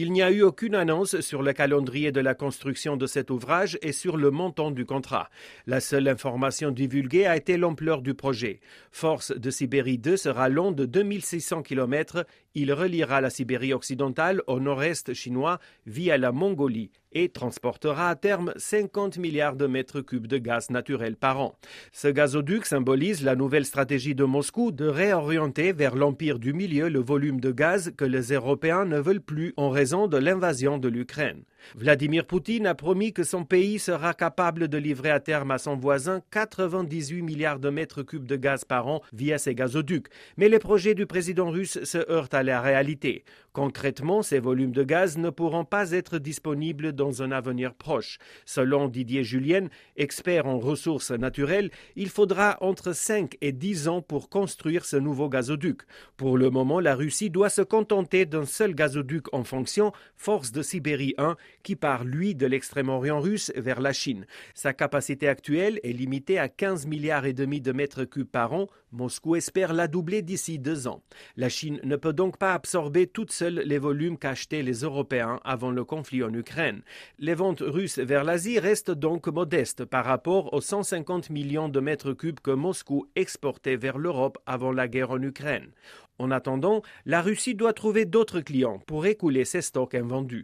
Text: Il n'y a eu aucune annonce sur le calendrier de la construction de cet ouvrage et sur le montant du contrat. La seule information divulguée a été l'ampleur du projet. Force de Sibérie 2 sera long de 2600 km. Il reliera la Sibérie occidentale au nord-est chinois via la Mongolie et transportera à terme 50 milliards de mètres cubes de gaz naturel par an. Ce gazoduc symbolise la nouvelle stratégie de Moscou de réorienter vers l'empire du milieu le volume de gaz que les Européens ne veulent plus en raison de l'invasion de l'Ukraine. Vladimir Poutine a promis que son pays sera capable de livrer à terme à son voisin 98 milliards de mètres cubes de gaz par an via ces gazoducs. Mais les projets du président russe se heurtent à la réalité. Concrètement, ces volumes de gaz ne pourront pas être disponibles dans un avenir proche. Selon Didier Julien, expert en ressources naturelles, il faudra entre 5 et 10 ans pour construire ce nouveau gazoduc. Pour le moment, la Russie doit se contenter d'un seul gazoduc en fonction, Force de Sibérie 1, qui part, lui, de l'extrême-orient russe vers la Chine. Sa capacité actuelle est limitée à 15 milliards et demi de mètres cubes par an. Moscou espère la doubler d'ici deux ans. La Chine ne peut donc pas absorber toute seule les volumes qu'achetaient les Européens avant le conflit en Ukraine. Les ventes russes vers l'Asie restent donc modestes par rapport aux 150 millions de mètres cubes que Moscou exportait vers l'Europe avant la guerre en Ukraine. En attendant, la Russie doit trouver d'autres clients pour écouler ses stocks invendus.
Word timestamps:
Il 0.00 0.12
n'y 0.12 0.22
a 0.22 0.30
eu 0.30 0.42
aucune 0.42 0.76
annonce 0.76 1.20
sur 1.22 1.42
le 1.42 1.52
calendrier 1.52 2.12
de 2.12 2.20
la 2.20 2.36
construction 2.36 2.96
de 2.96 3.08
cet 3.08 3.32
ouvrage 3.32 3.80
et 3.82 3.90
sur 3.90 4.16
le 4.16 4.30
montant 4.30 4.70
du 4.70 4.86
contrat. 4.86 5.28
La 5.66 5.80
seule 5.80 6.06
information 6.06 6.70
divulguée 6.70 7.26
a 7.26 7.36
été 7.36 7.56
l'ampleur 7.56 8.00
du 8.00 8.14
projet. 8.14 8.60
Force 8.92 9.32
de 9.36 9.50
Sibérie 9.50 9.98
2 9.98 10.16
sera 10.16 10.48
long 10.48 10.70
de 10.70 10.86
2600 10.86 11.62
km. 11.62 12.24
Il 12.54 12.72
reliera 12.72 13.20
la 13.20 13.28
Sibérie 13.28 13.74
occidentale 13.74 14.40
au 14.46 14.60
nord-est 14.60 15.14
chinois 15.14 15.58
via 15.84 16.16
la 16.16 16.30
Mongolie 16.30 16.92
et 17.12 17.28
transportera 17.28 18.08
à 18.08 18.14
terme 18.14 18.52
50 18.56 19.18
milliards 19.18 19.56
de 19.56 19.66
mètres 19.66 20.00
cubes 20.00 20.26
de 20.26 20.38
gaz 20.38 20.70
naturel 20.70 21.16
par 21.16 21.40
an. 21.40 21.54
Ce 21.92 22.08
gazoduc 22.08 22.66
symbolise 22.66 23.22
la 23.22 23.36
nouvelle 23.36 23.64
stratégie 23.64 24.14
de 24.14 24.24
Moscou 24.24 24.72
de 24.72 24.86
réorienter 24.86 25.72
vers 25.72 25.96
l'empire 25.96 26.38
du 26.38 26.52
milieu 26.52 26.88
le 26.88 27.00
volume 27.00 27.40
de 27.40 27.50
gaz 27.50 27.92
que 27.96 28.04
les 28.04 28.32
Européens 28.32 28.84
ne 28.84 28.98
veulent 28.98 29.20
plus 29.20 29.54
en 29.56 29.70
raison 29.70 30.06
de 30.06 30.16
l'invasion 30.16 30.78
de 30.78 30.88
l'Ukraine. 30.88 31.44
Vladimir 31.74 32.26
Poutine 32.26 32.66
a 32.66 32.74
promis 32.74 33.12
que 33.12 33.22
son 33.22 33.44
pays 33.44 33.78
sera 33.78 34.14
capable 34.14 34.68
de 34.68 34.78
livrer 34.78 35.10
à 35.10 35.20
terme 35.20 35.50
à 35.50 35.58
son 35.58 35.76
voisin 35.76 36.22
98 36.30 37.22
milliards 37.22 37.58
de 37.58 37.70
mètres 37.70 38.02
cubes 38.02 38.26
de 38.26 38.36
gaz 38.36 38.64
par 38.64 38.88
an 38.88 39.02
via 39.12 39.38
ces 39.38 39.54
gazoducs. 39.54 40.08
Mais 40.36 40.48
les 40.48 40.58
projets 40.58 40.94
du 40.94 41.06
président 41.06 41.50
russe 41.50 41.82
se 41.84 41.98
heurtent 42.10 42.34
à 42.34 42.42
la 42.42 42.60
réalité. 42.60 43.24
Concrètement, 43.52 44.22
ces 44.22 44.38
volumes 44.38 44.72
de 44.72 44.84
gaz 44.84 45.18
ne 45.18 45.30
pourront 45.30 45.64
pas 45.64 45.90
être 45.90 46.18
disponibles 46.18 46.92
dans 46.92 47.22
un 47.22 47.32
avenir 47.32 47.74
proche. 47.74 48.18
Selon 48.44 48.88
Didier 48.88 49.24
Julien, 49.24 49.68
expert 49.96 50.46
en 50.46 50.58
ressources 50.58 51.10
naturelles, 51.10 51.70
il 51.96 52.08
faudra 52.08 52.56
entre 52.60 52.92
5 52.92 53.36
et 53.40 53.52
10 53.52 53.88
ans 53.88 54.00
pour 54.00 54.28
construire 54.28 54.84
ce 54.84 54.96
nouveau 54.96 55.28
gazoduc. 55.28 55.82
Pour 56.16 56.38
le 56.38 56.50
moment, 56.50 56.80
la 56.80 56.94
Russie 56.94 57.30
doit 57.30 57.48
se 57.48 57.62
contenter 57.62 58.26
d'un 58.26 58.46
seul 58.46 58.74
gazoduc 58.74 59.26
en 59.34 59.44
fonction, 59.44 59.92
Force 60.16 60.52
de 60.52 60.62
Sibérie 60.62 61.14
1, 61.18 61.36
qui 61.62 61.76
part, 61.76 62.04
lui, 62.04 62.34
de 62.34 62.46
l'extrême-orient 62.46 63.20
russe 63.20 63.52
vers 63.56 63.80
la 63.80 63.92
Chine. 63.92 64.26
Sa 64.54 64.72
capacité 64.72 65.28
actuelle 65.28 65.80
est 65.82 65.92
limitée 65.92 66.38
à 66.38 66.48
15 66.48 66.86
milliards 66.86 67.26
et 67.26 67.32
demi 67.32 67.60
de 67.60 67.72
mètres 67.72 68.04
cubes 68.04 68.28
par 68.28 68.52
an. 68.52 68.68
Moscou 68.90 69.36
espère 69.36 69.74
la 69.74 69.86
doubler 69.86 70.22
d'ici 70.22 70.58
deux 70.58 70.88
ans. 70.88 71.02
La 71.36 71.48
Chine 71.48 71.78
ne 71.84 71.96
peut 71.96 72.14
donc 72.14 72.38
pas 72.38 72.54
absorber 72.54 73.06
toute 73.06 73.32
seule 73.32 73.62
les 73.66 73.78
volumes 73.78 74.16
qu'achetaient 74.16 74.62
les 74.62 74.80
Européens 74.80 75.40
avant 75.44 75.70
le 75.70 75.84
conflit 75.84 76.22
en 76.22 76.32
Ukraine. 76.32 76.82
Les 77.18 77.34
ventes 77.34 77.62
russes 77.64 77.98
vers 77.98 78.24
l'Asie 78.24 78.58
restent 78.58 78.90
donc 78.90 79.26
modestes 79.26 79.84
par 79.84 80.04
rapport 80.04 80.54
aux 80.54 80.60
150 80.60 81.30
millions 81.30 81.68
de 81.68 81.80
mètres 81.80 82.12
cubes 82.12 82.40
que 82.40 82.50
Moscou 82.50 83.06
exportait 83.14 83.76
vers 83.76 83.98
l'Europe 83.98 84.38
avant 84.46 84.72
la 84.72 84.88
guerre 84.88 85.10
en 85.10 85.22
Ukraine. 85.22 85.70
En 86.18 86.32
attendant, 86.32 86.82
la 87.06 87.22
Russie 87.22 87.54
doit 87.54 87.72
trouver 87.72 88.04
d'autres 88.04 88.40
clients 88.40 88.80
pour 88.86 89.06
écouler 89.06 89.44
ses 89.44 89.62
stocks 89.62 89.94
invendus. 89.94 90.36